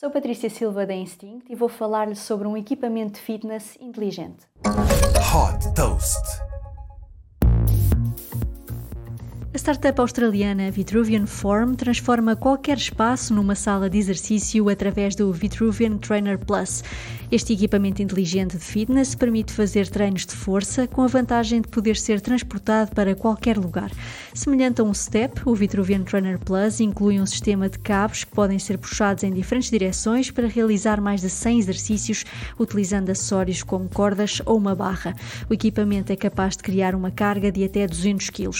Sou 0.00 0.12
Patrícia 0.12 0.48
Silva 0.48 0.86
da 0.86 0.94
Instinct 0.94 1.50
e 1.50 1.56
vou 1.56 1.68
falar-lhe 1.68 2.14
sobre 2.14 2.46
um 2.46 2.56
equipamento 2.56 3.14
de 3.14 3.20
fitness 3.20 3.76
inteligente. 3.80 4.46
Hot 4.64 5.74
Toast. 5.74 6.22
A 9.58 9.60
startup 9.60 10.00
australiana 10.00 10.70
Vitruvian 10.70 11.26
Form 11.26 11.74
transforma 11.74 12.36
qualquer 12.36 12.78
espaço 12.78 13.34
numa 13.34 13.56
sala 13.56 13.90
de 13.90 13.98
exercício 13.98 14.68
através 14.68 15.16
do 15.16 15.32
Vitruvian 15.32 15.98
Trainer 15.98 16.38
Plus. 16.38 16.84
Este 17.30 17.54
equipamento 17.54 18.00
inteligente 18.00 18.56
de 18.56 18.62
fitness 18.62 19.16
permite 19.16 19.52
fazer 19.52 19.88
treinos 19.88 20.24
de 20.24 20.32
força 20.32 20.86
com 20.86 21.02
a 21.02 21.08
vantagem 21.08 21.60
de 21.60 21.66
poder 21.66 21.96
ser 21.96 22.20
transportado 22.20 22.94
para 22.94 23.16
qualquer 23.16 23.58
lugar. 23.58 23.90
Semelhante 24.32 24.80
a 24.80 24.84
um 24.84 24.94
step, 24.94 25.42
o 25.44 25.56
Vitruvian 25.56 26.04
Trainer 26.04 26.38
Plus 26.38 26.78
inclui 26.78 27.20
um 27.20 27.26
sistema 27.26 27.68
de 27.68 27.80
cabos 27.80 28.22
que 28.22 28.30
podem 28.30 28.60
ser 28.60 28.78
puxados 28.78 29.24
em 29.24 29.32
diferentes 29.32 29.70
direções 29.70 30.30
para 30.30 30.46
realizar 30.46 31.00
mais 31.00 31.20
de 31.20 31.28
100 31.28 31.58
exercícios 31.58 32.24
utilizando 32.58 33.10
acessórios 33.10 33.64
como 33.64 33.88
cordas 33.88 34.40
ou 34.46 34.56
uma 34.56 34.74
barra. 34.76 35.16
O 35.50 35.52
equipamento 35.52 36.12
é 36.12 36.16
capaz 36.16 36.56
de 36.56 36.62
criar 36.62 36.94
uma 36.94 37.10
carga 37.10 37.50
de 37.50 37.64
até 37.64 37.86
200 37.86 38.30
kg. 38.30 38.50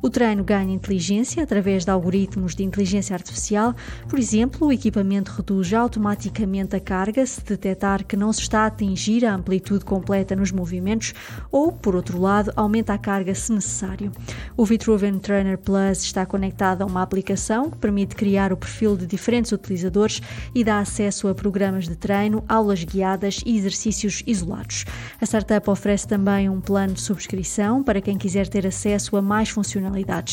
O 0.00 0.08
treino 0.08 0.43
ganha 0.44 0.74
inteligência 0.74 1.42
através 1.42 1.84
de 1.84 1.90
algoritmos 1.90 2.54
de 2.54 2.62
inteligência 2.62 3.14
artificial. 3.14 3.74
Por 4.08 4.18
exemplo, 4.18 4.68
o 4.68 4.72
equipamento 4.72 5.32
reduz 5.32 5.72
automaticamente 5.72 6.76
a 6.76 6.80
carga 6.80 7.24
se 7.26 7.42
detectar 7.42 8.04
que 8.04 8.16
não 8.16 8.32
se 8.32 8.40
está 8.42 8.60
a 8.60 8.66
atingir 8.66 9.24
a 9.24 9.34
amplitude 9.34 9.84
completa 9.84 10.36
nos 10.36 10.52
movimentos 10.52 11.14
ou, 11.50 11.72
por 11.72 11.96
outro 11.96 12.20
lado, 12.20 12.52
aumenta 12.54 12.92
a 12.92 12.98
carga 12.98 13.34
se 13.34 13.52
necessário. 13.52 14.12
O 14.56 14.64
Vitruvian 14.64 15.18
Trainer 15.18 15.58
Plus 15.58 16.02
está 16.02 16.26
conectado 16.26 16.82
a 16.82 16.86
uma 16.86 17.02
aplicação 17.02 17.70
que 17.70 17.78
permite 17.78 18.14
criar 18.14 18.52
o 18.52 18.56
perfil 18.56 18.96
de 18.96 19.06
diferentes 19.06 19.52
utilizadores 19.52 20.20
e 20.54 20.62
dá 20.62 20.78
acesso 20.78 21.28
a 21.28 21.34
programas 21.34 21.88
de 21.88 21.96
treino, 21.96 22.44
aulas 22.48 22.84
guiadas 22.84 23.40
e 23.44 23.56
exercícios 23.56 24.22
isolados. 24.26 24.84
A 25.20 25.24
startup 25.24 25.68
oferece 25.70 26.06
também 26.06 26.48
um 26.48 26.60
plano 26.60 26.94
de 26.94 27.00
subscrição 27.00 27.82
para 27.82 28.00
quem 28.00 28.18
quiser 28.18 28.48
ter 28.48 28.66
acesso 28.66 29.16
a 29.16 29.22
mais 29.22 29.48
funcionalidades. 29.48 30.23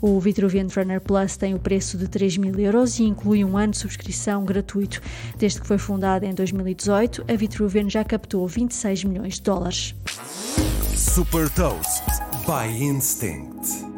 O 0.00 0.18
Vitruvian 0.18 0.66
Trainer 0.66 1.00
Plus 1.00 1.36
tem 1.36 1.54
o 1.54 1.58
preço 1.58 1.96
de 1.96 2.08
3 2.08 2.36
mil 2.36 2.58
euros 2.58 2.98
e 2.98 3.04
inclui 3.04 3.44
um 3.44 3.56
ano 3.56 3.72
de 3.72 3.78
subscrição 3.78 4.44
gratuito. 4.44 5.00
Desde 5.38 5.60
que 5.60 5.66
foi 5.66 5.78
fundada 5.78 6.26
em 6.26 6.34
2018, 6.34 7.24
a 7.28 7.36
Vitruvian 7.36 7.88
já 7.88 8.04
captou 8.04 8.46
26 8.46 9.04
milhões 9.04 9.34
de 9.34 9.42
dólares. 9.42 9.94
Super 10.96 11.48
Toast 11.50 12.02
by 12.46 12.82
Instinct. 12.82 13.91